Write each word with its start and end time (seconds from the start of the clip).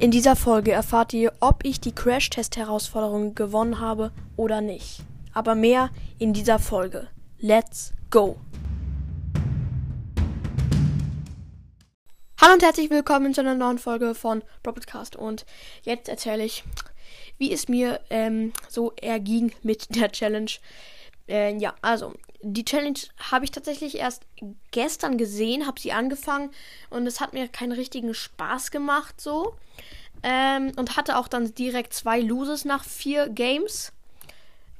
In 0.00 0.10
dieser 0.10 0.34
Folge 0.34 0.72
erfahrt 0.72 1.12
ihr, 1.12 1.30
ob 1.40 1.62
ich 1.62 1.78
die 1.78 1.92
Crash-Test-Herausforderung 1.92 3.34
gewonnen 3.34 3.80
habe 3.80 4.12
oder 4.34 4.62
nicht. 4.62 5.00
Aber 5.34 5.54
mehr 5.54 5.90
in 6.18 6.32
dieser 6.32 6.58
Folge. 6.58 7.08
Let's 7.38 7.92
go! 8.08 8.38
Hallo 12.40 12.54
und 12.54 12.62
herzlich 12.62 12.88
willkommen 12.88 13.34
zu 13.34 13.42
einer 13.42 13.54
neuen 13.54 13.76
Folge 13.76 14.14
von 14.14 14.42
Broadcast 14.62 15.16
und 15.16 15.44
jetzt 15.82 16.08
erzähle 16.08 16.44
ich, 16.44 16.64
wie 17.36 17.52
es 17.52 17.68
mir 17.68 18.00
ähm, 18.08 18.54
so 18.70 18.94
erging 19.02 19.52
mit 19.62 19.94
der 19.94 20.10
Challenge. 20.10 20.50
Äh, 21.30 21.56
ja, 21.58 21.74
also 21.80 22.12
die 22.42 22.64
Challenge 22.64 22.98
habe 23.30 23.44
ich 23.44 23.52
tatsächlich 23.52 23.96
erst 23.96 24.24
gestern 24.72 25.16
gesehen, 25.16 25.66
habe 25.66 25.80
sie 25.80 25.92
angefangen 25.92 26.50
und 26.90 27.06
es 27.06 27.20
hat 27.20 27.32
mir 27.32 27.48
keinen 27.48 27.72
richtigen 27.72 28.14
Spaß 28.14 28.70
gemacht 28.70 29.20
so. 29.20 29.54
Ähm, 30.22 30.72
und 30.76 30.96
hatte 30.96 31.16
auch 31.16 31.28
dann 31.28 31.54
direkt 31.54 31.94
zwei 31.94 32.20
Loses 32.20 32.64
nach 32.64 32.84
vier 32.84 33.28
Games. 33.28 33.92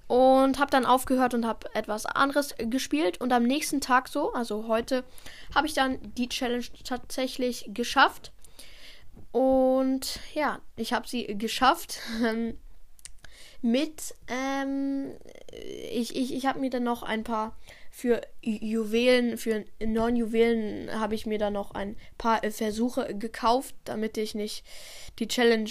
Und 0.06 0.58
habe 0.58 0.72
dann 0.72 0.86
aufgehört 0.86 1.34
und 1.34 1.46
habe 1.46 1.72
etwas 1.72 2.04
anderes 2.04 2.56
gespielt. 2.58 3.20
Und 3.20 3.32
am 3.32 3.44
nächsten 3.44 3.80
Tag 3.80 4.08
so, 4.08 4.32
also 4.32 4.66
heute, 4.66 5.04
habe 5.54 5.68
ich 5.68 5.72
dann 5.72 5.98
die 6.16 6.28
Challenge 6.28 6.64
tatsächlich 6.82 7.66
geschafft. 7.68 8.32
Und 9.30 10.18
ja, 10.34 10.58
ich 10.74 10.92
habe 10.92 11.06
sie 11.06 11.38
geschafft. 11.38 12.00
mit, 13.62 14.14
ähm, 14.28 15.12
ich, 15.90 16.16
ich, 16.16 16.34
ich 16.34 16.46
habe 16.46 16.60
mir 16.60 16.70
dann 16.70 16.84
noch 16.84 17.02
ein 17.02 17.24
paar 17.24 17.56
für 17.92 18.20
Juwelen, 18.40 19.36
für 19.36 19.64
neun 19.84 20.14
Juwelen 20.14 20.88
habe 20.92 21.16
ich 21.16 21.26
mir 21.26 21.38
dann 21.38 21.54
noch 21.54 21.72
ein 21.72 21.96
paar 22.18 22.40
Versuche 22.50 23.16
gekauft, 23.16 23.74
damit 23.84 24.16
ich 24.16 24.34
nicht 24.34 24.64
die 25.18 25.26
Challenge, 25.26 25.68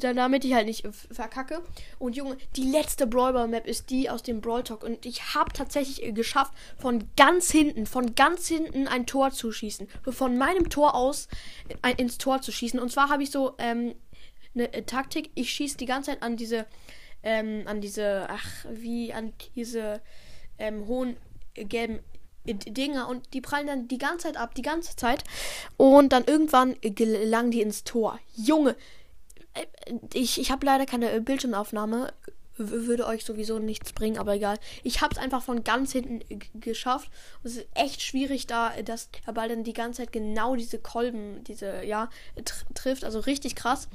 damit 0.00 0.44
ich 0.44 0.54
halt 0.54 0.66
nicht 0.66 0.88
verkacke. 1.12 1.62
Und 1.98 2.16
Junge, 2.16 2.38
die 2.56 2.64
letzte 2.64 3.06
Brawler 3.06 3.46
Map 3.46 3.66
ist 3.66 3.90
die 3.90 4.08
aus 4.08 4.22
dem 4.22 4.40
Brawl 4.40 4.64
Talk 4.64 4.82
und 4.82 5.04
ich 5.04 5.34
habe 5.34 5.52
tatsächlich 5.52 6.14
geschafft, 6.14 6.54
von 6.78 7.04
ganz 7.16 7.50
hinten, 7.50 7.84
von 7.84 8.14
ganz 8.14 8.48
hinten 8.48 8.88
ein 8.88 9.06
Tor 9.06 9.30
zu 9.30 9.52
schießen. 9.52 9.86
Von 10.08 10.38
meinem 10.38 10.70
Tor 10.70 10.94
aus 10.94 11.28
ein, 11.82 11.96
ins 11.96 12.16
Tor 12.16 12.40
zu 12.40 12.52
schießen. 12.52 12.80
Und 12.80 12.90
zwar 12.90 13.10
habe 13.10 13.22
ich 13.22 13.30
so 13.30 13.54
ähm, 13.58 13.94
eine 14.54 14.86
Taktik, 14.86 15.30
ich 15.34 15.50
schieße 15.50 15.76
die 15.76 15.86
ganze 15.86 16.10
Zeit 16.10 16.22
an 16.22 16.36
diese, 16.36 16.66
ähm, 17.22 17.62
an 17.66 17.80
diese, 17.80 18.26
ach, 18.28 18.64
wie 18.70 19.12
an 19.12 19.32
diese 19.54 20.00
ähm, 20.58 20.86
hohen 20.86 21.16
äh, 21.54 21.64
gelben 21.64 22.00
äh, 22.44 22.54
Dinger 22.54 23.08
und 23.08 23.34
die 23.34 23.40
prallen 23.40 23.66
dann 23.66 23.88
die 23.88 23.98
ganze 23.98 24.28
Zeit 24.28 24.36
ab, 24.36 24.54
die 24.54 24.62
ganze 24.62 24.96
Zeit. 24.96 25.24
Und 25.76 26.12
dann 26.12 26.24
irgendwann 26.24 26.76
gelangen 26.80 27.50
die 27.50 27.62
ins 27.62 27.84
Tor. 27.84 28.18
Junge, 28.34 28.76
äh, 29.54 29.66
ich, 30.14 30.40
ich 30.40 30.50
habe 30.50 30.66
leider 30.66 30.86
keine 30.86 31.20
Bildschirmaufnahme. 31.20 32.12
Würde 32.60 33.06
euch 33.06 33.24
sowieso 33.24 33.60
nichts 33.60 33.92
bringen, 33.92 34.18
aber 34.18 34.34
egal. 34.34 34.58
Ich 34.82 35.00
habe 35.00 35.14
es 35.14 35.20
einfach 35.20 35.44
von 35.44 35.62
ganz 35.62 35.92
hinten 35.92 36.22
geschafft. 36.54 37.08
Es 37.44 37.56
ist 37.56 37.68
echt 37.74 38.02
schwierig, 38.02 38.48
da 38.48 38.72
dass 38.82 39.10
der 39.12 39.30
Ball 39.30 39.48
dann 39.48 39.62
die 39.62 39.72
ganze 39.72 40.02
Zeit 40.02 40.12
genau 40.12 40.56
diese 40.56 40.80
Kolben, 40.80 41.44
diese, 41.44 41.84
ja, 41.84 42.10
tr 42.44 42.74
trifft. 42.74 43.04
Also 43.04 43.20
richtig 43.20 43.54
krass. 43.54 43.88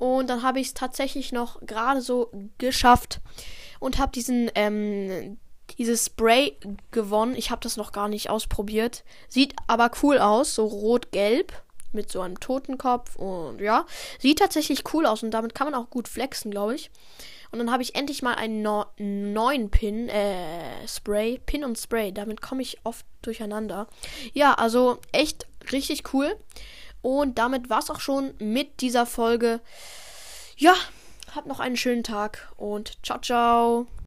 Und 0.00 0.30
dann 0.30 0.42
habe 0.42 0.60
ich 0.60 0.68
es 0.68 0.74
tatsächlich 0.74 1.30
noch 1.30 1.60
gerade 1.60 2.00
so 2.00 2.32
geschafft 2.56 3.20
und 3.80 3.98
habe 3.98 4.12
diesen, 4.12 4.50
ähm, 4.54 5.36
dieses 5.76 6.06
Spray 6.06 6.56
gewonnen. 6.90 7.34
Ich 7.36 7.50
habe 7.50 7.60
das 7.60 7.76
noch 7.76 7.92
gar 7.92 8.08
nicht 8.08 8.30
ausprobiert. 8.30 9.04
Sieht 9.28 9.54
aber 9.66 9.90
cool 10.02 10.18
aus, 10.18 10.54
so 10.54 10.64
rot-gelb 10.64 11.52
mit 11.92 12.10
so 12.10 12.22
einem 12.22 12.40
Totenkopf 12.40 13.16
und 13.16 13.60
ja, 13.60 13.84
sieht 14.18 14.38
tatsächlich 14.38 14.84
cool 14.94 15.04
aus 15.04 15.22
und 15.22 15.32
damit 15.32 15.54
kann 15.54 15.70
man 15.70 15.78
auch 15.78 15.90
gut 15.90 16.08
flexen, 16.08 16.50
glaube 16.50 16.76
ich. 16.76 16.90
Und 17.52 17.58
dann 17.58 17.70
habe 17.70 17.82
ich 17.82 17.94
endlich 17.94 18.22
mal 18.22 18.36
einen 18.36 18.62
no 18.62 18.86
neuen 18.96 19.70
Pin, 19.70 20.08
äh, 20.08 20.88
Spray, 20.88 21.42
Pin 21.44 21.62
und 21.62 21.76
Spray. 21.76 22.10
Damit 22.10 22.40
komme 22.40 22.62
ich 22.62 22.78
oft 22.84 23.04
durcheinander. 23.20 23.86
Ja, 24.32 24.54
also 24.54 24.98
echt 25.12 25.46
richtig 25.72 26.14
cool. 26.14 26.36
Und 27.02 27.38
damit 27.38 27.70
war 27.70 27.78
es 27.78 27.90
auch 27.90 28.00
schon 28.00 28.34
mit 28.38 28.80
dieser 28.80 29.06
Folge. 29.06 29.60
Ja, 30.56 30.74
habt 31.34 31.46
noch 31.46 31.60
einen 31.60 31.76
schönen 31.76 32.02
Tag 32.02 32.52
und 32.56 32.98
ciao, 33.04 33.18
ciao. 33.20 33.86